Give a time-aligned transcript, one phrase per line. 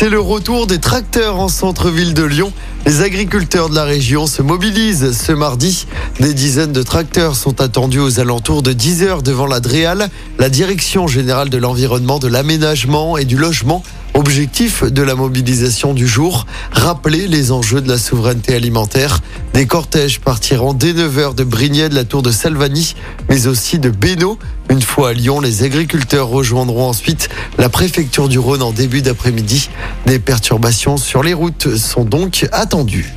[0.00, 2.54] C'est le retour des tracteurs en centre-ville de Lyon.
[2.86, 5.86] Les agriculteurs de la région se mobilisent ce mardi.
[6.20, 10.08] Des dizaines de tracteurs sont attendus aux alentours de 10 heures devant la DREAL,
[10.38, 13.82] la Direction générale de l'environnement, de l'aménagement et du logement.
[14.14, 19.20] Objectif de la mobilisation du jour, rappeler les enjeux de la souveraineté alimentaire.
[19.52, 22.94] Des cortèges partiront dès 9h de Brignais, de la tour de Salvani,
[23.28, 24.38] mais aussi de Bénaud.
[24.70, 29.68] Une fois à Lyon, les agriculteurs rejoindront ensuite la préfecture du Rhône en début d'après-midi.
[30.06, 33.12] Des perturbations sur les routes sont donc attendues.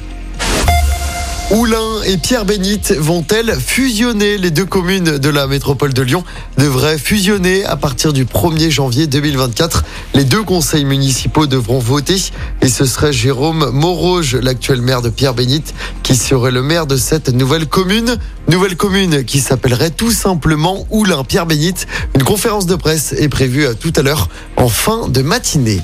[1.53, 6.23] Oulin et Pierre-Bénite vont-elles fusionner Les deux communes de la métropole de Lyon
[6.57, 9.83] devraient fusionner à partir du 1er janvier 2024.
[10.15, 12.17] Les deux conseils municipaux devront voter
[12.61, 17.29] et ce serait Jérôme Moroge, l'actuel maire de Pierre-Bénite, qui serait le maire de cette
[17.29, 18.17] nouvelle commune.
[18.47, 21.85] Nouvelle commune qui s'appellerait tout simplement Oulin-Pierre-Bénite.
[22.15, 25.81] Une conférence de presse est prévue tout à l'heure en fin de matinée.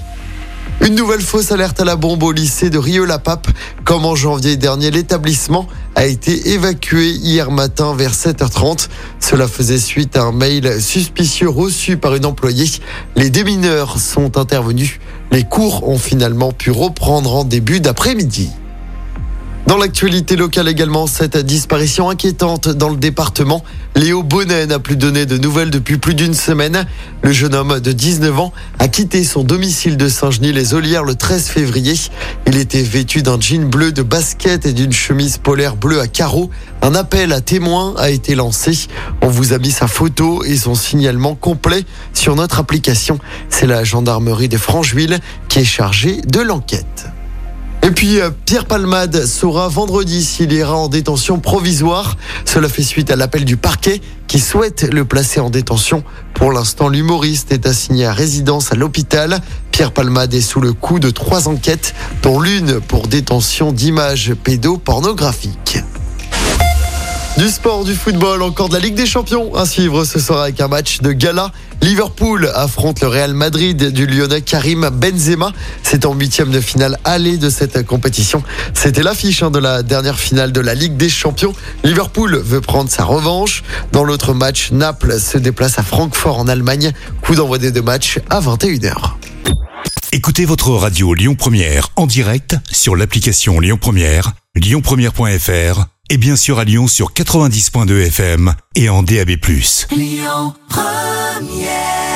[0.81, 3.47] Une nouvelle fausse alerte à la bombe au lycée de Rieux-la-Pape.
[3.83, 8.87] Comme en janvier dernier, l'établissement a été évacué hier matin vers 7h30.
[9.19, 12.69] Cela faisait suite à un mail suspicieux reçu par une employée.
[13.17, 14.99] Les démineurs sont intervenus.
[15.31, 18.49] Les cours ont finalement pu reprendre en début d'après-midi.
[19.67, 23.63] Dans l'actualité locale également, cette disparition inquiétante dans le département.
[23.95, 26.87] Léo Bonnet n'a plus donné de nouvelles depuis plus d'une semaine.
[27.21, 31.93] Le jeune homme de 19 ans a quitté son domicile de Saint-Genis-les-Olières le 13 février.
[32.47, 36.49] Il était vêtu d'un jean bleu de basket et d'une chemise polaire bleue à carreaux.
[36.81, 38.87] Un appel à témoins a été lancé.
[39.21, 43.19] On vous a mis sa photo et son signalement complet sur notre application.
[43.49, 47.05] C'est la gendarmerie de Francheville qui est chargée de l'enquête.
[47.89, 52.17] Et puis euh, Pierre Palmade saura vendredi s'il ira en détention provisoire.
[52.45, 56.03] Cela fait suite à l'appel du parquet qui souhaite le placer en détention.
[56.35, 59.39] Pour l'instant, l'humoriste est assigné à résidence à l'hôpital.
[59.71, 65.79] Pierre Palmade est sous le coup de trois enquêtes, dont l'une pour détention d'images pédopornographiques.
[67.39, 70.59] Du sport, du football, encore de la Ligue des Champions à suivre ce soir avec
[70.61, 71.51] un match de gala.
[71.89, 75.51] Liverpool affronte le Real Madrid du Lyonnais Karim Benzema.
[75.81, 78.43] C'est en huitième de finale aller de cette compétition.
[78.75, 81.51] C'était l'affiche hein, de la dernière finale de la Ligue des Champions.
[81.83, 83.63] Liverpool veut prendre sa revanche.
[83.91, 86.91] Dans l'autre match, Naples se déplace à Francfort en Allemagne.
[87.23, 88.93] Coup d'envoi des deux matchs à 21h.
[90.11, 96.59] Écoutez votre radio Lyon Première en direct sur l'application Lyon Première, lyonpremière.fr et bien sûr
[96.59, 99.31] à Lyon sur 90.2 FM et en DAB+.
[99.91, 100.53] Lyon
[101.39, 102.08] Première